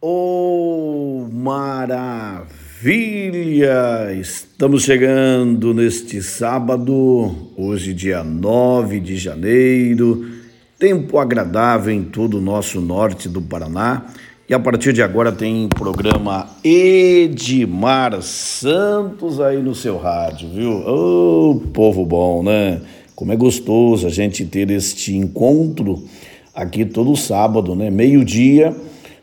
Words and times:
Oh, 0.00 1.26
maravilha! 1.32 2.46
Estamos 4.20 4.84
chegando 4.84 5.74
neste 5.74 6.22
sábado, 6.22 7.34
hoje, 7.56 7.92
dia 7.92 8.22
9 8.22 9.00
de 9.00 9.16
janeiro. 9.16 10.24
Tempo 10.78 11.18
agradável 11.18 11.92
em 11.92 12.04
todo 12.04 12.38
o 12.38 12.40
nosso 12.40 12.80
norte 12.80 13.28
do 13.28 13.42
Paraná. 13.42 14.06
E 14.48 14.54
a 14.54 14.60
partir 14.60 14.92
de 14.92 15.02
agora 15.02 15.32
tem 15.32 15.68
programa 15.68 16.48
Edmar 16.62 18.22
Santos 18.22 19.40
aí 19.40 19.60
no 19.60 19.74
seu 19.74 19.98
rádio, 19.98 20.48
viu? 20.50 20.74
Ô, 20.74 21.50
oh, 21.50 21.60
povo 21.72 22.06
bom, 22.06 22.44
né? 22.44 22.80
Como 23.16 23.32
é 23.32 23.36
gostoso 23.36 24.06
a 24.06 24.10
gente 24.10 24.44
ter 24.44 24.70
este 24.70 25.16
encontro 25.16 26.04
aqui 26.54 26.84
todo 26.84 27.16
sábado, 27.16 27.74
né? 27.74 27.90
Meio-dia 27.90 28.76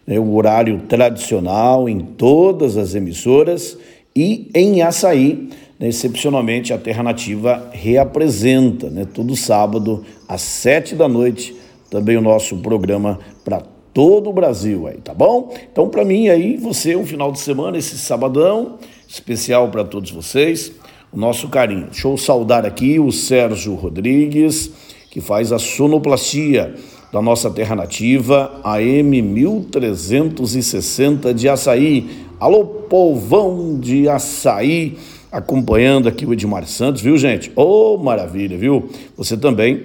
né, 0.06 0.20
o 0.20 0.34
horário 0.36 0.82
tradicional 0.88 1.90
em 1.90 2.00
todas 2.00 2.78
as 2.78 2.96
emissoras 2.96 3.78
e 4.16 4.50
em 4.54 4.82
Açaí, 4.82 5.50
né, 5.80 5.88
excepcionalmente 5.88 6.72
a 6.74 6.78
Terra 6.78 7.04
Nativa 7.04 7.70
reapresenta, 7.72 8.90
né, 8.90 9.06
todo 9.12 9.36
sábado 9.36 10.06
às 10.28 10.42
sete 10.42 10.96
da 10.96 11.08
noite, 11.08 11.56
também 11.90 12.18
o 12.18 12.22
nosso 12.22 12.58
programa 12.58 13.20
para 13.44 13.62
todo 13.94 14.30
o 14.30 14.34
Brasil 14.34 14.88
aí, 14.88 14.98
tá 14.98 15.14
bom? 15.14 15.54
Então 15.72 15.90
para 15.90 16.04
mim 16.04 16.28
aí, 16.28 16.58
você 16.58 16.96
um 16.96 17.06
final 17.06 17.32
de 17.32 17.40
semana, 17.40 17.78
esse 17.78 17.98
sabadão, 17.98 18.78
especial 19.08 19.70
para 19.70 19.84
todos 19.84 20.12
vocês, 20.12 20.72
o 21.12 21.18
nosso 21.18 21.48
carinho. 21.48 21.86
Deixa 21.86 22.08
eu 22.08 22.18
saudar 22.18 22.66
aqui 22.66 23.00
o 23.00 23.12
Sérgio 23.12 23.74
Rodrigues, 23.76 24.72
que 25.10 25.22
faz 25.22 25.54
a 25.54 25.60
sonoplastia 25.60 26.76
da 27.12 27.22
nossa 27.22 27.50
terra 27.50 27.76
nativa, 27.76 28.60
AM 28.64 29.22
1360 29.22 31.34
de 31.34 31.48
Açaí. 31.48 32.26
Alô, 32.40 32.66
povão 32.66 33.80
de 33.80 34.10
Açaí, 34.10 34.98
acompanhando 35.32 36.10
aqui 36.10 36.26
o 36.26 36.34
Edmar 36.34 36.68
Santos, 36.68 37.02
viu, 37.02 37.18
gente? 37.18 37.52
Ô, 37.56 37.94
oh, 37.94 37.98
maravilha, 37.98 38.58
viu? 38.58 38.90
Você 39.18 39.38
também, 39.38 39.84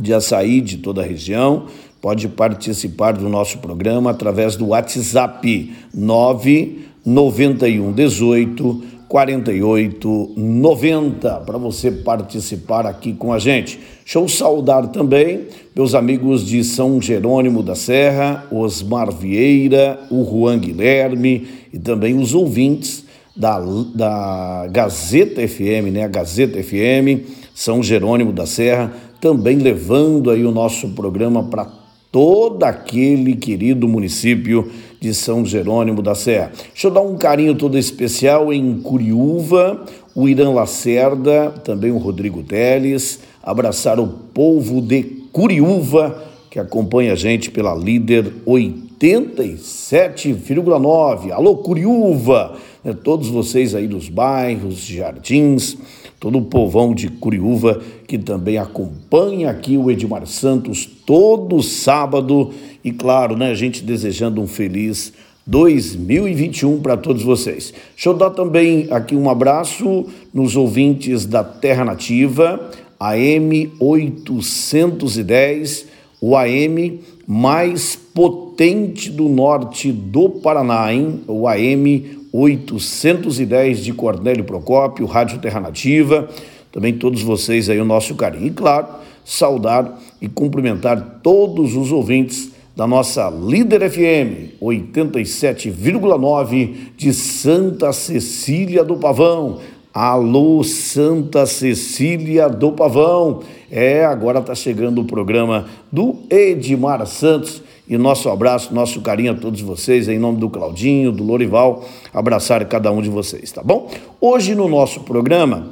de 0.00 0.14
Açaí, 0.14 0.60
de 0.60 0.76
toda 0.78 1.02
a 1.02 1.04
região, 1.04 1.66
pode 2.00 2.28
participar 2.28 3.12
do 3.12 3.28
nosso 3.28 3.58
programa 3.58 4.10
através 4.10 4.56
do 4.56 4.68
WhatsApp 4.68 5.72
991 5.92 7.92
18 7.92 8.93
4890 9.14 11.30
para 11.46 11.56
você 11.56 11.92
participar 11.92 12.84
aqui 12.84 13.12
com 13.12 13.32
a 13.32 13.38
gente. 13.38 13.78
Deixa 14.04 14.18
eu 14.18 14.26
saudar 14.26 14.88
também 14.88 15.42
meus 15.72 15.94
amigos 15.94 16.44
de 16.44 16.64
São 16.64 17.00
Jerônimo 17.00 17.62
da 17.62 17.76
Serra, 17.76 18.44
Osmar 18.50 19.12
Vieira, 19.12 20.00
o 20.10 20.24
Juan 20.24 20.58
Guilherme 20.58 21.46
e 21.72 21.78
também 21.78 22.18
os 22.18 22.34
ouvintes 22.34 23.04
da, 23.36 23.60
da 23.94 24.66
Gazeta 24.72 25.46
FM, 25.46 25.92
né? 25.92 26.02
A 26.02 26.08
Gazeta 26.08 26.60
FM, 26.60 27.22
São 27.54 27.84
Jerônimo 27.84 28.32
da 28.32 28.46
Serra, 28.46 28.92
também 29.20 29.58
levando 29.58 30.28
aí 30.28 30.44
o 30.44 30.50
nosso 30.50 30.88
programa 30.88 31.44
para 31.44 31.70
todo 32.10 32.64
aquele 32.64 33.36
querido 33.36 33.86
município 33.86 34.68
de 35.04 35.12
São 35.12 35.44
Jerônimo 35.44 36.00
da 36.00 36.14
Serra. 36.14 36.50
Deixa 36.72 36.86
eu 36.86 36.90
dar 36.90 37.02
um 37.02 37.18
carinho 37.18 37.54
todo 37.54 37.76
especial 37.76 38.50
em 38.50 38.80
Curiúva, 38.80 39.84
o 40.14 40.26
Irã 40.26 40.50
Lacerda, 40.50 41.50
também 41.62 41.90
o 41.90 41.98
Rodrigo 41.98 42.42
Teles, 42.42 43.20
abraçar 43.42 44.00
o 44.00 44.06
povo 44.06 44.80
de 44.80 45.02
Curiúva, 45.30 46.24
que 46.50 46.58
acompanha 46.58 47.12
a 47.12 47.16
gente 47.16 47.50
pela 47.50 47.74
líder 47.74 48.32
87,9. 48.46 51.32
Alô, 51.32 51.58
Curiúva! 51.58 52.56
Né, 52.82 52.94
todos 52.94 53.28
vocês 53.28 53.74
aí 53.74 53.86
dos 53.86 54.08
bairros, 54.08 54.76
jardins, 54.76 55.76
todo 56.18 56.38
o 56.38 56.44
povão 56.44 56.94
de 56.94 57.08
Curiúva 57.08 57.80
que 58.06 58.18
também 58.18 58.58
acompanha 58.58 59.50
aqui 59.50 59.76
o 59.76 59.90
Edmar 59.90 60.26
Santos 60.26 60.88
todo 61.06 61.62
sábado 61.62 62.50
e 62.82 62.92
claro, 62.92 63.36
né, 63.36 63.50
a 63.50 63.54
gente 63.54 63.82
desejando 63.82 64.40
um 64.40 64.46
feliz 64.46 65.12
2021 65.46 66.80
para 66.80 66.96
todos 66.96 67.22
vocês. 67.22 67.74
Deixa 67.94 68.08
eu 68.08 68.14
dar 68.14 68.30
também 68.30 68.86
aqui 68.90 69.14
um 69.14 69.28
abraço 69.28 70.06
nos 70.32 70.56
ouvintes 70.56 71.26
da 71.26 71.44
Terra 71.44 71.84
Nativa, 71.84 72.70
AM 72.98 73.70
810, 73.78 75.86
o 76.20 76.36
AM 76.36 77.00
mais 77.26 77.96
potente 77.96 79.10
do 79.10 79.28
norte 79.28 79.92
do 79.92 80.30
Paraná, 80.30 80.92
hein? 80.92 81.20
O 81.26 81.46
AM 81.46 82.23
810 82.36 83.84
de 83.84 83.92
Cornélio 83.92 84.42
Procópio, 84.42 85.06
Rádio 85.06 85.38
Terra 85.38 85.60
Nativa. 85.60 86.28
Também 86.72 86.92
todos 86.92 87.22
vocês 87.22 87.70
aí 87.70 87.80
o 87.80 87.84
nosso 87.84 88.16
carinho. 88.16 88.48
E 88.48 88.50
claro, 88.50 88.88
saudar 89.24 90.00
e 90.20 90.28
cumprimentar 90.28 91.20
todos 91.22 91.76
os 91.76 91.92
ouvintes 91.92 92.50
da 92.74 92.88
nossa 92.88 93.30
Líder 93.30 93.88
FM 93.88 94.60
87,9 94.60 96.74
de 96.96 97.14
Santa 97.14 97.92
Cecília 97.92 98.82
do 98.82 98.96
Pavão. 98.96 99.60
Alô, 99.94 100.64
Santa 100.64 101.46
Cecília 101.46 102.48
do 102.48 102.72
Pavão. 102.72 103.42
É, 103.70 104.04
agora 104.04 104.40
está 104.40 104.52
chegando 104.52 105.00
o 105.00 105.04
programa 105.04 105.66
do 105.92 106.16
Edmar 106.28 107.06
Santos. 107.06 107.62
E 107.88 107.96
nosso 107.96 108.28
abraço, 108.28 108.74
nosso 108.74 109.00
carinho 109.02 109.30
a 109.30 109.36
todos 109.36 109.60
vocês, 109.60 110.08
em 110.08 110.18
nome 110.18 110.40
do 110.40 110.50
Claudinho, 110.50 111.12
do 111.12 111.22
Lorival, 111.22 111.84
abraçar 112.12 112.64
cada 112.66 112.90
um 112.90 113.00
de 113.00 113.08
vocês, 113.08 113.52
tá 113.52 113.62
bom? 113.62 113.88
Hoje 114.20 114.56
no 114.56 114.68
nosso 114.68 115.02
programa, 115.02 115.68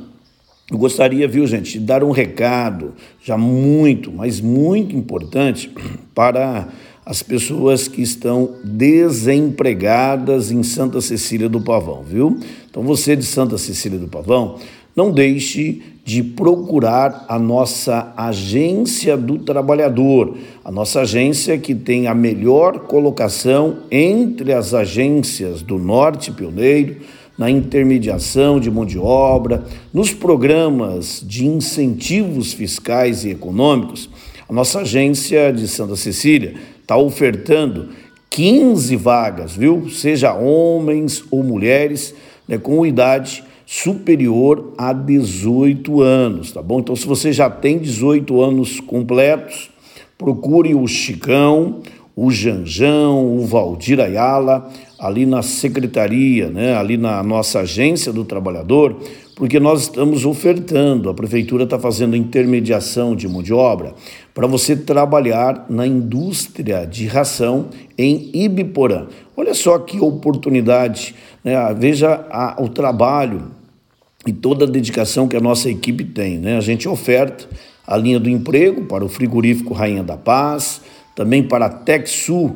eu 0.71 0.79
gostaria, 0.79 1.27
viu, 1.27 1.45
gente, 1.45 1.73
de 1.73 1.81
dar 1.81 2.05
um 2.05 2.13
recado 2.13 2.95
já 3.21 3.37
muito, 3.37 4.13
mas 4.13 4.41
muito 4.41 4.95
importante 4.95 5.69
para 6.15 6.69
as 7.05 7.23
pessoas 7.23 7.89
que 7.89 8.01
estão 8.01 8.51
desempregadas 8.63 10.53
em 10.53 10.63
Santa 10.63 11.01
Cecília 11.01 11.49
do 11.49 11.61
Pavão, 11.61 12.03
viu? 12.03 12.39
Então 12.71 12.83
você 12.83 13.17
de 13.17 13.25
Santa 13.25 13.59
Cecília 13.59 13.99
do 13.99 14.07
Pavão, 14.07 14.59
não 14.95 15.11
deixe 15.11 15.83
de 16.05 16.23
procurar 16.23 17.25
a 17.29 17.39
nossa 17.39 18.13
agência 18.17 19.17
do 19.17 19.39
trabalhador, 19.39 20.37
a 20.65 20.71
nossa 20.71 21.01
agência 21.01 21.59
que 21.59 21.75
tem 21.75 22.07
a 22.07 22.15
melhor 22.15 22.81
colocação 22.81 23.79
entre 23.91 24.53
as 24.53 24.75
agências 24.75 25.63
do 25.63 25.79
Norte 25.79 26.31
Pioneiro, 26.31 26.97
na 27.39 27.51
intermediação 27.51 28.61
de 28.61 28.71
mão 28.71 28.85
de 28.85 28.99
obra, 28.99 29.65
nos 29.93 30.13
programas 30.13 31.25
de 31.27 31.47
incentivos 31.47 32.53
fiscais 32.53 33.25
e 33.25 33.31
econômicos. 33.31 34.09
A 34.49 34.53
nossa 34.53 34.81
agência 34.81 35.51
de 35.51 35.67
Santa 35.67 35.97
Cecília 35.97 36.55
está 36.93 36.97
ofertando 36.97 37.89
15 38.29 38.97
vagas, 38.97 39.57
viu? 39.57 39.89
Seja 39.89 40.35
homens 40.35 41.25
ou 41.31 41.43
mulheres, 41.43 42.15
né, 42.47 42.59
com 42.59 42.85
idade 42.85 43.43
superior 43.65 44.75
a 44.77 44.93
18 44.93 46.03
anos, 46.03 46.53
tá 46.53 46.61
bom? 46.61 46.81
Então, 46.81 46.95
se 46.95 47.07
você 47.07 47.33
já 47.33 47.49
tem 47.49 47.79
18 47.79 48.43
anos 48.43 48.79
completos, 48.81 49.71
procure 50.19 50.75
o 50.75 50.87
Chicão, 50.87 51.81
o 52.15 52.31
Janjão, 52.31 53.39
o 53.39 53.47
Valdir 53.47 53.99
Ayala, 53.99 54.71
ali 55.03 55.27
na 55.27 55.43
secretaria, 55.43 56.49
né, 56.49 56.77
ali 56.77 56.97
na 56.97 57.21
nossa 57.25 57.59
agência 57.59 58.13
do 58.13 58.25
trabalhador, 58.25 58.97
porque 59.35 59.59
nós 59.59 59.83
estamos 59.83 60.25
ofertando, 60.25 61.11
a 61.11 61.15
prefeitura 61.15 61.65
está 61.65 61.77
fazendo 61.77 62.15
intermediação 62.15 63.17
de 63.17 63.27
mão 63.27 63.43
de 63.43 63.53
obra 63.53 63.95
para 64.33 64.47
você 64.47 64.77
trabalhar 64.77 65.67
na 65.69 65.85
indústria 65.85 66.87
de 66.87 67.07
ração 67.07 67.67
em 67.99 68.31
Ibiporã. 68.33 69.09
Olha 69.37 69.55
só 69.55 69.77
que 69.81 69.99
oportunidade, 69.99 71.17
né? 71.43 71.55
veja 71.77 72.25
a, 72.31 72.63
o 72.63 72.69
trabalho 72.69 73.51
e 74.25 74.33
toda 74.33 74.67
a 74.67 74.69
dedicação 74.69 75.27
que 75.27 75.37
a 75.37 75.41
nossa 75.41 75.69
equipe 75.69 76.05
tem. 76.05 76.39
Né? 76.39 76.57
A 76.57 76.61
gente 76.61 76.89
oferta 76.89 77.49
a 77.85 77.97
linha 77.97 78.21
do 78.21 78.31
emprego 78.31 78.85
para 78.85 79.05
o 79.05 79.09
frigorífico 79.09 79.75
Rainha 79.75 80.05
da 80.05 80.17
Paz, 80.17 80.81
também 81.17 81.43
para 81.43 81.67
a 81.67 81.71
TecSul 81.71 82.55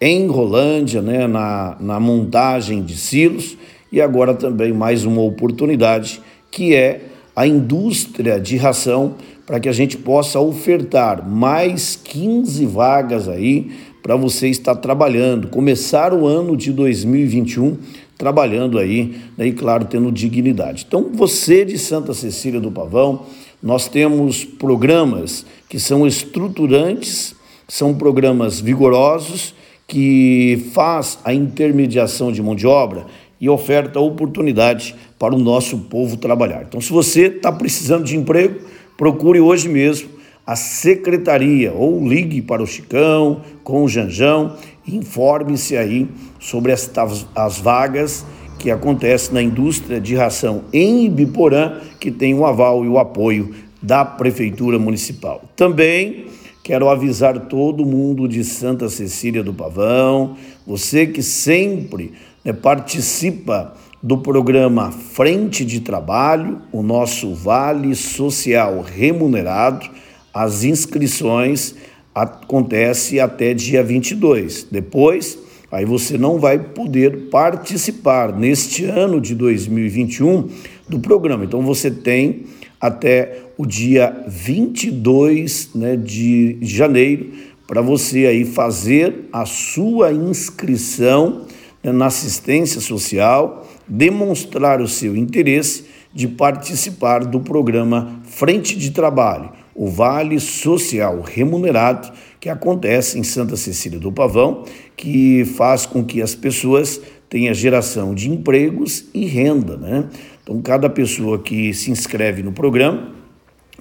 em 0.00 0.26
Rolândia, 0.26 1.00
né? 1.00 1.26
na, 1.26 1.76
na 1.80 2.00
montagem 2.00 2.82
de 2.82 2.96
silos, 2.96 3.56
e 3.90 4.00
agora 4.00 4.34
também 4.34 4.72
mais 4.72 5.04
uma 5.04 5.22
oportunidade 5.22 6.20
que 6.50 6.74
é 6.74 7.02
a 7.34 7.46
indústria 7.46 8.40
de 8.40 8.56
ração 8.56 9.14
para 9.46 9.60
que 9.60 9.68
a 9.68 9.72
gente 9.72 9.96
possa 9.96 10.40
ofertar 10.40 11.26
mais 11.28 11.96
15 12.02 12.66
vagas 12.66 13.28
aí 13.28 13.70
para 14.02 14.16
você 14.16 14.48
estar 14.48 14.74
trabalhando, 14.76 15.48
começar 15.48 16.12
o 16.12 16.26
ano 16.26 16.56
de 16.56 16.72
2021 16.72 17.76
trabalhando 18.16 18.78
aí, 18.78 19.16
né, 19.36 19.48
e 19.48 19.52
claro, 19.52 19.84
tendo 19.84 20.10
dignidade. 20.10 20.84
Então, 20.88 21.10
você 21.12 21.64
de 21.64 21.78
Santa 21.78 22.14
Cecília 22.14 22.60
do 22.60 22.70
Pavão, 22.70 23.26
nós 23.62 23.88
temos 23.88 24.44
programas 24.44 25.44
que 25.68 25.78
são 25.78 26.06
estruturantes, 26.06 27.34
são 27.68 27.94
programas 27.94 28.60
vigorosos 28.60 29.54
que 29.86 30.68
faz 30.72 31.18
a 31.24 31.32
intermediação 31.32 32.32
de 32.32 32.42
mão 32.42 32.54
de 32.54 32.66
obra 32.66 33.06
e 33.40 33.48
oferta 33.48 34.00
oportunidade 34.00 34.94
para 35.18 35.34
o 35.34 35.38
nosso 35.38 35.78
povo 35.78 36.16
trabalhar. 36.16 36.64
Então, 36.66 36.80
se 36.80 36.92
você 36.92 37.26
está 37.26 37.52
precisando 37.52 38.04
de 38.04 38.16
emprego, 38.16 38.60
procure 38.96 39.40
hoje 39.40 39.68
mesmo 39.68 40.08
a 40.46 40.56
secretaria 40.56 41.72
ou 41.72 42.06
ligue 42.06 42.40
para 42.40 42.62
o 42.62 42.66
Chicão 42.66 43.40
com 43.64 43.84
o 43.84 43.88
Janjão, 43.88 44.56
informe-se 44.86 45.76
aí 45.76 46.08
sobre 46.38 46.72
as, 46.72 46.90
as 47.34 47.58
vagas 47.58 48.24
que 48.58 48.70
acontecem 48.70 49.34
na 49.34 49.42
indústria 49.42 50.00
de 50.00 50.14
ração 50.14 50.64
em 50.72 51.06
Ibiporã, 51.06 51.80
que 52.00 52.10
tem 52.10 52.32
o 52.32 52.46
aval 52.46 52.84
e 52.84 52.88
o 52.88 52.98
apoio 52.98 53.54
da 53.82 54.04
Prefeitura 54.04 54.78
Municipal. 54.78 55.42
Também 55.54 56.26
quero 56.66 56.88
avisar 56.88 57.46
todo 57.46 57.86
mundo 57.86 58.26
de 58.26 58.42
Santa 58.42 58.88
Cecília 58.88 59.40
do 59.40 59.54
Pavão, 59.54 60.36
você 60.66 61.06
que 61.06 61.22
sempre 61.22 62.12
né, 62.44 62.52
participa 62.52 63.72
do 64.02 64.18
programa 64.18 64.90
Frente 64.90 65.64
de 65.64 65.78
Trabalho, 65.78 66.60
o 66.72 66.82
nosso 66.82 67.32
Vale 67.36 67.94
Social 67.94 68.82
Remunerado. 68.82 69.88
As 70.34 70.64
inscrições 70.64 71.76
acontecem 72.12 73.20
até 73.20 73.54
dia 73.54 73.80
22. 73.84 74.66
Depois, 74.68 75.38
aí 75.70 75.84
você 75.84 76.18
não 76.18 76.40
vai 76.40 76.58
poder 76.58 77.28
participar 77.30 78.36
neste 78.36 78.84
ano 78.84 79.20
de 79.20 79.36
2021 79.36 80.48
do 80.88 80.98
programa. 80.98 81.44
Então 81.44 81.62
você 81.62 81.92
tem 81.92 82.44
até 82.86 83.40
o 83.58 83.66
dia 83.66 84.24
22 84.28 85.70
né, 85.74 85.96
de 85.96 86.58
janeiro 86.62 87.32
para 87.66 87.82
você 87.82 88.26
aí 88.26 88.44
fazer 88.44 89.28
a 89.32 89.44
sua 89.44 90.12
inscrição 90.12 91.46
né, 91.82 91.90
na 91.90 92.06
assistência 92.06 92.80
social, 92.80 93.66
demonstrar 93.88 94.80
o 94.80 94.88
seu 94.88 95.16
interesse 95.16 95.84
de 96.14 96.28
participar 96.28 97.24
do 97.24 97.40
programa 97.40 98.20
Frente 98.24 98.76
de 98.76 98.90
Trabalho, 98.90 99.50
o 99.74 99.88
Vale 99.88 100.40
Social 100.40 101.20
Remunerado, 101.20 102.10
que 102.40 102.48
acontece 102.48 103.18
em 103.18 103.22
Santa 103.22 103.56
Cecília 103.56 103.98
do 103.98 104.12
Pavão, 104.12 104.64
que 104.96 105.44
faz 105.44 105.84
com 105.84 106.04
que 106.04 106.22
as 106.22 106.34
pessoas 106.34 107.00
tenham 107.28 107.52
geração 107.54 108.14
de 108.14 108.30
empregos 108.30 109.06
e 109.12 109.26
renda. 109.26 109.76
Né? 109.76 110.04
Então, 110.42 110.60
cada 110.62 110.88
pessoa 110.88 111.38
que 111.38 111.72
se 111.74 111.90
inscreve 111.90 112.42
no 112.42 112.52
programa 112.52 113.12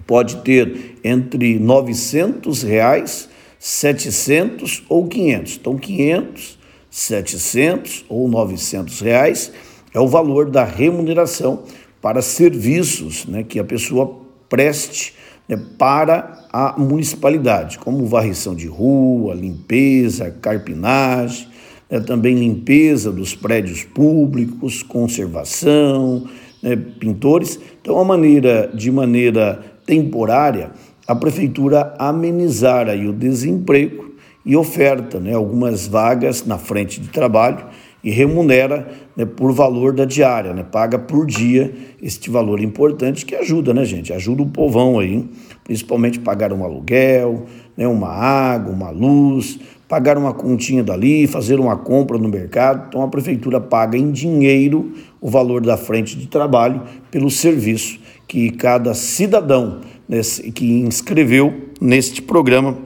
pode 0.06 0.38
ter 0.38 0.98
entre 1.04 1.58
900 1.60 2.64
reais, 2.64 3.30
700 3.60 4.84
ou 4.90 5.08
500. 5.08 5.58
Então, 5.58 5.78
500, 5.78 6.60
700 6.90 8.06
ou 8.10 8.28
900 8.28 9.00
reais 9.02 9.52
é 9.94 10.00
o 10.00 10.08
valor 10.08 10.50
da 10.50 10.64
remuneração 10.64 11.64
para 12.02 12.22
serviços 12.22 13.26
né, 13.26 13.44
que 13.44 13.60
a 13.60 13.64
pessoa 13.64 14.20
preste 14.50 15.14
né, 15.48 15.60
para 15.78 16.48
a 16.52 16.76
municipalidade, 16.78 17.80
como 17.80 18.06
varrição 18.06 18.54
de 18.54 18.68
rua, 18.68 19.34
limpeza, 19.34 20.30
carpinagem, 20.30 21.48
né, 21.90 22.00
também 22.00 22.36
limpeza 22.36 23.12
dos 23.12 23.36
prédios 23.36 23.84
públicos, 23.84 24.84
conservação, 24.84 26.28
né, 26.62 26.76
pintores. 26.76 27.60
Então, 27.82 28.00
a 28.00 28.04
maneira, 28.04 28.72
de 28.74 28.92
maneira 28.92 29.60
temporária, 29.86 30.72
a 31.08 31.16
prefeitura 31.16 31.94
amenizar 32.00 32.90
aí 32.90 33.08
o 33.08 33.14
desemprego 33.14 34.16
e 34.46 34.56
oferta 34.56 35.20
né, 35.20 35.34
algumas 35.34 35.88
vagas 35.88 36.46
na 36.46 36.58
frente 36.58 37.00
de 37.00 37.10
trabalho 37.10 37.66
e 38.04 38.12
remunera 38.12 38.88
né, 39.16 39.26
por 39.26 39.52
valor 39.52 39.92
da 39.92 40.06
diária, 40.06 40.54
né, 40.54 40.64
paga 40.64 41.00
por 41.00 41.26
dia 41.26 41.74
este 42.02 42.30
valor 42.30 42.60
importante 42.60 43.26
que 43.26 43.34
ajuda, 43.34 43.74
né, 43.74 43.84
gente? 43.84 44.14
Ajuda 44.14 44.44
o 44.44 44.48
povão 44.48 45.00
aí, 45.00 45.28
principalmente 45.64 46.20
pagar 46.20 46.54
um 46.54 46.64
aluguel, 46.64 47.46
né, 47.76 47.88
uma 47.88 48.10
água, 48.10 48.72
uma 48.72 48.92
luz, 48.92 49.60
pagar 49.88 50.18
uma 50.18 50.34
continha 50.34 50.84
dali, 50.84 51.28
fazer 51.28 51.60
uma 51.60 51.78
compra 51.78 52.18
no 52.18 52.28
mercado. 52.28 52.88
Então 52.88 53.02
a 53.02 53.08
prefeitura 53.08 53.60
paga 53.60 53.98
em 53.98 54.12
dinheiro 54.12 54.94
o 55.22 55.30
valor 55.30 55.62
da 55.62 55.78
frente 55.78 56.18
de 56.18 56.28
trabalho 56.28 56.82
pelo 57.12 57.30
serviço 57.30 58.00
que 58.28 58.50
cada 58.52 58.94
cidadão 58.94 59.82
nesse, 60.08 60.52
que 60.52 60.66
inscreveu 60.66 61.70
neste 61.80 62.22
programa 62.22 62.78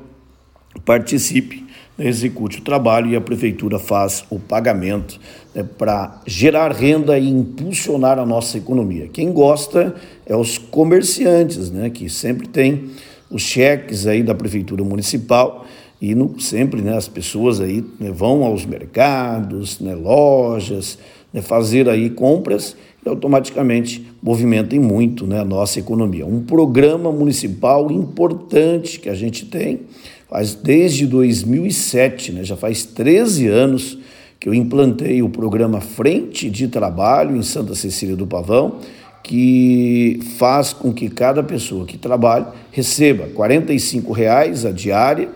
participe, 0.85 1.65
né, 1.97 2.07
execute 2.07 2.59
o 2.59 2.61
trabalho 2.61 3.09
e 3.11 3.15
a 3.15 3.21
prefeitura 3.21 3.79
faz 3.79 4.23
o 4.29 4.39
pagamento 4.39 5.19
né, 5.53 5.63
para 5.63 6.21
gerar 6.25 6.71
renda 6.71 7.17
e 7.17 7.29
impulsionar 7.29 8.19
a 8.19 8.25
nossa 8.25 8.57
economia. 8.57 9.07
Quem 9.07 9.31
gosta 9.31 9.95
é 10.25 10.35
os 10.35 10.57
comerciantes, 10.57 11.71
né, 11.71 11.89
que 11.89 12.09
sempre 12.09 12.47
tem 12.47 12.89
os 13.29 13.41
cheques 13.41 14.07
aí 14.07 14.23
da 14.23 14.33
prefeitura 14.33 14.83
municipal 14.83 15.65
e 16.01 16.15
no, 16.15 16.39
sempre 16.39 16.81
né, 16.81 16.95
as 16.95 17.07
pessoas 17.07 17.59
aí 17.59 17.83
né, 17.99 18.11
vão 18.11 18.43
aos 18.43 18.65
mercados, 18.65 19.79
né, 19.79 19.93
lojas, 19.95 20.97
né, 21.33 21.41
fazer 21.41 21.89
aí 21.89 22.09
compras 22.09 22.75
e 23.05 23.09
automaticamente 23.09 24.05
movimentem 24.21 24.79
muito 24.79 25.27
né, 25.27 25.39
a 25.39 25.45
nossa 25.45 25.79
economia. 25.79 26.25
Um 26.25 26.41
programa 26.41 27.11
municipal 27.11 27.91
importante 27.91 28.99
que 28.99 29.09
a 29.09 29.15
gente 29.15 29.45
tem 29.45 29.81
Faz 30.29 30.53
desde 30.53 31.07
2007, 31.07 32.31
né, 32.33 32.43
já 32.43 32.55
faz 32.55 32.85
13 32.85 33.47
anos 33.47 33.97
que 34.39 34.47
eu 34.47 34.53
implantei 34.53 35.23
o 35.23 35.29
programa 35.29 35.81
Frente 35.81 36.51
de 36.51 36.67
Trabalho 36.67 37.35
em 37.35 37.41
Santa 37.41 37.73
Cecília 37.73 38.15
do 38.15 38.27
Pavão, 38.27 38.75
que 39.23 40.19
faz 40.37 40.71
com 40.71 40.93
que 40.93 41.09
cada 41.09 41.41
pessoa 41.41 41.83
que 41.83 41.97
trabalha 41.97 42.45
receba 42.71 43.27
45 43.33 44.13
reais 44.13 44.65
a 44.65 44.71
diária, 44.71 45.29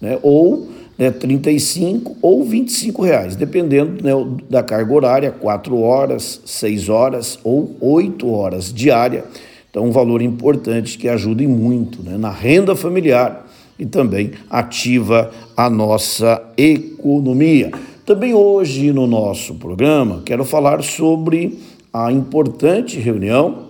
né, 0.00 0.18
ou 0.22 0.68
né, 0.98 1.10
35 1.10 2.16
ou 2.22 2.44
25 2.44 3.02
reais, 3.02 3.36
dependendo 3.36 4.02
né, 4.02 4.12
da 4.48 4.62
carga 4.62 4.92
horária, 4.92 5.30
4 5.30 5.78
horas, 5.78 6.40
6 6.44 6.88
horas 6.88 7.38
ou 7.44 7.76
8 7.80 8.28
horas 8.30 8.72
diária. 8.72 9.24
Então, 9.70 9.84
um 9.84 9.90
valor 9.90 10.22
importante 10.22 10.96
que 10.96 11.08
ajuda 11.08 11.42
muito 11.44 12.02
né, 12.02 12.16
na 12.16 12.30
renda 12.30 12.74
familiar 12.74 13.46
e 13.78 13.84
também 13.84 14.32
ativa 14.48 15.30
a 15.56 15.68
nossa 15.68 16.42
economia. 16.56 17.70
Também 18.06 18.32
hoje 18.32 18.92
no 18.92 19.06
nosso 19.06 19.54
programa 19.56 20.22
quero 20.24 20.44
falar 20.44 20.82
sobre 20.82 21.58
a 21.92 22.10
importante 22.12 22.98
reunião 22.98 23.66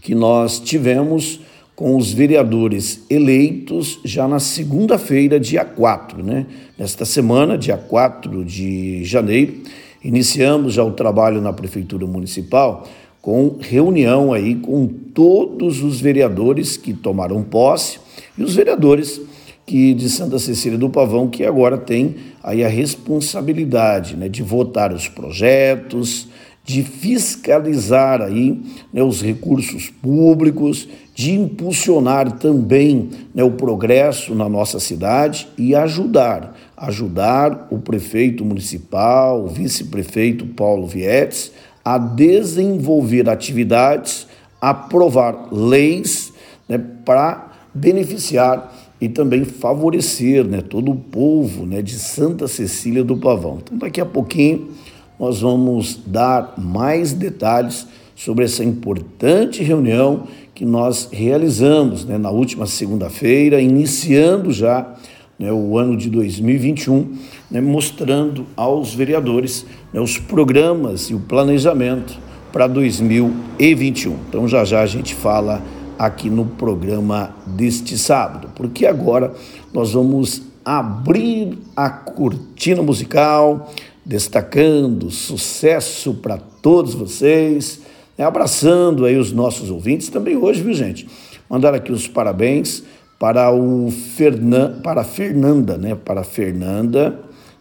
que 0.00 0.14
nós 0.14 0.60
tivemos 0.60 1.40
com 1.76 1.94
os 1.94 2.10
vereadores 2.10 3.04
eleitos 3.10 4.00
já 4.02 4.26
na 4.26 4.40
segunda-feira, 4.40 5.38
dia 5.38 5.62
4, 5.62 6.24
né? 6.24 6.46
Nesta 6.78 7.04
semana, 7.04 7.58
dia 7.58 7.76
4 7.76 8.42
de 8.42 9.04
janeiro, 9.04 9.58
iniciamos 10.02 10.72
já 10.72 10.82
o 10.82 10.92
trabalho 10.92 11.42
na 11.42 11.52
Prefeitura 11.52 12.06
Municipal 12.06 12.88
com 13.20 13.56
reunião 13.60 14.32
aí 14.32 14.54
com 14.54 14.86
todos 14.86 15.82
os 15.82 16.00
vereadores 16.00 16.76
que 16.76 16.94
tomaram 16.94 17.42
posse 17.42 17.98
e 18.38 18.42
os 18.42 18.54
vereadores 18.54 19.20
que 19.66 19.92
de 19.92 20.08
Santa 20.08 20.38
Cecília 20.38 20.78
do 20.78 20.88
Pavão, 20.88 21.28
que 21.28 21.44
agora 21.44 21.76
tem 21.76 22.14
aí 22.40 22.64
a 22.64 22.68
responsabilidade 22.68 24.16
né, 24.16 24.28
de 24.28 24.42
votar 24.42 24.92
os 24.92 25.08
projetos, 25.08 26.28
de 26.66 26.82
fiscalizar 26.82 28.20
aí 28.20 28.60
né, 28.92 29.00
os 29.00 29.22
recursos 29.22 29.88
públicos, 29.88 30.88
de 31.14 31.32
impulsionar 31.32 32.32
também 32.32 33.08
né, 33.32 33.44
o 33.44 33.52
progresso 33.52 34.34
na 34.34 34.48
nossa 34.48 34.80
cidade 34.80 35.46
e 35.56 35.76
ajudar, 35.76 36.56
ajudar 36.76 37.68
o 37.70 37.78
prefeito 37.78 38.44
municipal, 38.44 39.44
o 39.44 39.46
vice-prefeito 39.46 40.44
Paulo 40.44 40.88
Vietes 40.88 41.52
a 41.84 41.98
desenvolver 41.98 43.30
atividades, 43.30 44.26
aprovar 44.60 45.48
leis 45.52 46.32
né, 46.68 46.78
para 47.04 47.52
beneficiar 47.72 48.74
e 49.00 49.08
também 49.08 49.44
favorecer 49.44 50.44
né, 50.44 50.60
todo 50.60 50.90
o 50.90 50.96
povo 50.96 51.64
né, 51.64 51.80
de 51.80 51.94
Santa 51.94 52.48
Cecília 52.48 53.04
do 53.04 53.16
Pavão. 53.16 53.58
Então, 53.62 53.78
daqui 53.78 54.00
a 54.00 54.06
pouquinho, 54.06 54.70
nós 55.18 55.40
vamos 55.40 55.98
dar 56.06 56.54
mais 56.58 57.12
detalhes 57.12 57.86
sobre 58.14 58.44
essa 58.44 58.64
importante 58.64 59.62
reunião 59.62 60.24
que 60.54 60.64
nós 60.64 61.08
realizamos 61.12 62.04
né, 62.04 62.16
na 62.16 62.30
última 62.30 62.66
segunda-feira, 62.66 63.60
iniciando 63.60 64.50
já 64.52 64.94
né, 65.38 65.52
o 65.52 65.76
ano 65.76 65.96
de 65.96 66.08
2021, 66.08 67.12
né, 67.50 67.60
mostrando 67.60 68.46
aos 68.56 68.94
vereadores 68.94 69.66
né, 69.92 70.00
os 70.00 70.18
programas 70.18 71.10
e 71.10 71.14
o 71.14 71.20
planejamento 71.20 72.18
para 72.52 72.66
2021. 72.66 74.16
Então, 74.28 74.48
já 74.48 74.64
já 74.64 74.80
a 74.80 74.86
gente 74.86 75.14
fala 75.14 75.62
aqui 75.98 76.30
no 76.30 76.46
programa 76.46 77.34
deste 77.46 77.98
sábado, 77.98 78.48
porque 78.54 78.86
agora 78.86 79.34
nós 79.72 79.92
vamos 79.92 80.42
abrir 80.64 81.58
a 81.76 81.88
cortina 81.88 82.82
musical, 82.82 83.72
destacando 84.06 85.10
sucesso 85.10 86.14
para 86.14 86.38
todos 86.38 86.94
vocês, 86.94 87.80
né? 88.16 88.24
abraçando 88.24 89.04
aí 89.04 89.16
os 89.16 89.32
nossos 89.32 89.68
ouvintes 89.68 90.08
também 90.08 90.36
hoje, 90.36 90.62
viu 90.62 90.72
gente? 90.72 91.08
Mandar 91.50 91.74
aqui 91.74 91.90
os 91.90 92.06
parabéns 92.06 92.84
para 93.18 93.50
o 93.50 93.90
Fernan, 93.90 94.80
para 94.80 95.00
a 95.00 95.04
Fernanda, 95.04 95.76
né? 95.76 95.96
Para 95.96 96.20
a 96.20 96.24
Fernanda, 96.24 97.18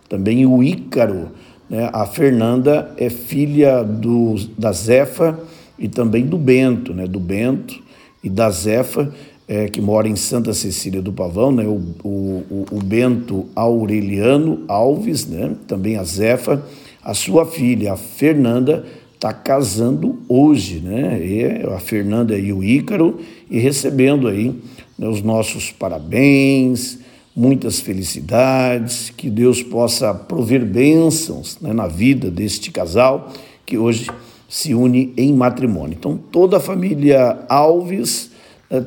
também 0.07 0.45
o 0.45 0.61
Ícaro, 0.61 1.31
né? 1.67 1.89
A 1.91 2.05
Fernanda 2.05 2.93
é 2.95 3.09
filha 3.09 3.83
do, 3.83 4.35
da 4.55 4.71
Zefa 4.71 5.39
e 5.79 5.87
também 5.87 6.27
do 6.27 6.37
Bento, 6.37 6.93
né? 6.93 7.07
Do 7.07 7.19
Bento 7.19 7.81
e 8.23 8.29
da 8.29 8.51
Zefa, 8.51 9.11
é, 9.47 9.67
que 9.67 9.79
mora 9.79 10.07
em 10.07 10.15
Santa 10.15 10.53
Cecília 10.53 11.01
do 11.01 11.13
Pavão, 11.13 11.51
né? 11.51 11.65
O, 11.65 11.81
o, 12.03 12.65
o 12.71 12.83
Bento 12.83 13.45
Aureliano 13.55 14.63
Alves, 14.67 15.25
né? 15.27 15.55
Também 15.67 15.97
a 15.97 16.03
Zefa, 16.03 16.63
a 17.03 17.13
sua 17.13 17.45
filha, 17.45 17.93
a 17.93 17.97
Fernanda, 17.97 18.85
está 19.13 19.31
casando 19.31 20.19
hoje, 20.27 20.79
né? 20.79 21.19
E 21.23 21.67
a 21.67 21.79
Fernanda 21.79 22.37
e 22.37 22.51
o 22.51 22.63
Ícaro 22.63 23.19
e 23.49 23.59
recebendo 23.59 24.27
aí 24.27 24.53
né, 24.97 25.07
os 25.07 25.21
nossos 25.21 25.71
parabéns, 25.71 26.99
muitas 27.35 27.79
felicidades, 27.79 29.11
que 29.15 29.29
Deus 29.29 29.61
possa 29.61 30.13
prover 30.13 30.65
bênçãos 30.65 31.57
né, 31.59 31.73
na 31.73 31.87
vida 31.87 32.31
deste 32.31 32.71
casal 32.71 33.31
que 33.65 33.77
hoje 33.77 34.09
se 34.47 34.73
une 34.73 35.13
em 35.17 35.33
matrimônio. 35.33 35.97
Então, 35.99 36.17
toda 36.17 36.57
a 36.57 36.59
família 36.59 37.39
Alves, 37.49 38.31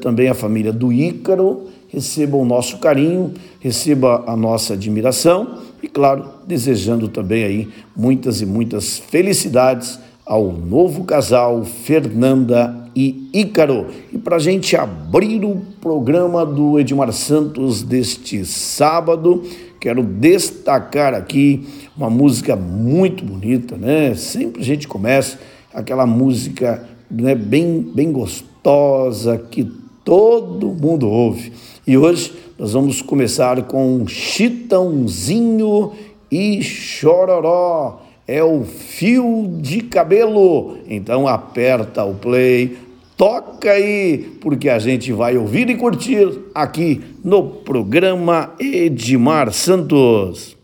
também 0.00 0.28
a 0.28 0.34
família 0.34 0.72
do 0.72 0.92
Ícaro, 0.92 1.68
receba 1.88 2.36
o 2.36 2.44
nosso 2.44 2.78
carinho, 2.78 3.32
receba 3.60 4.24
a 4.26 4.36
nossa 4.36 4.74
admiração 4.74 5.58
e, 5.82 5.88
claro, 5.88 6.24
desejando 6.46 7.08
também 7.08 7.44
aí 7.44 7.68
muitas 7.96 8.40
e 8.40 8.46
muitas 8.46 8.98
felicidades 8.98 9.98
ao 10.26 10.52
novo 10.52 11.04
casal 11.04 11.64
Fernanda 11.64 12.88
e 12.94 13.30
Ícaro. 13.32 13.86
E 14.12 14.18
para 14.18 14.36
a 14.36 14.38
gente 14.38 14.76
abrir 14.76 15.42
o 15.44 15.62
programa 15.80 16.44
do 16.44 16.78
Edmar 16.78 17.10
Santos 17.12 17.82
deste 17.82 18.44
sábado, 18.44 19.42
quero 19.80 20.02
destacar 20.02 21.14
aqui 21.14 21.66
uma 21.96 22.10
música 22.10 22.54
muito 22.54 23.24
bonita, 23.24 23.76
né? 23.76 24.14
Sempre 24.14 24.60
a 24.60 24.64
gente 24.64 24.86
começa 24.86 25.38
aquela 25.72 26.04
música 26.04 26.86
né, 27.10 27.34
bem, 27.34 27.80
bem 27.80 28.12
gostosa 28.12 29.38
que 29.38 29.70
todo 30.04 30.68
mundo 30.68 31.08
ouve. 31.08 31.52
E 31.86 31.96
hoje 31.96 32.32
nós 32.58 32.72
vamos 32.72 33.00
começar 33.00 33.62
com 33.62 34.06
Chitãozinho 34.06 35.92
e 36.30 36.62
Chororó 36.62 38.02
é 38.26 38.44
o 38.44 38.62
fio 38.62 39.56
de 39.58 39.80
cabelo. 39.80 40.76
Então 40.86 41.26
aperta 41.26 42.04
o 42.04 42.14
play, 42.14 42.76
toca 43.16 43.70
aí, 43.70 44.36
porque 44.40 44.68
a 44.68 44.78
gente 44.78 45.10
vai 45.12 45.38
ouvir 45.38 45.70
e 45.70 45.76
curtir 45.76 46.38
aqui 46.54 47.00
no 47.24 47.42
programa 47.42 48.52
Edmar 48.60 49.50
Santos. 49.50 50.57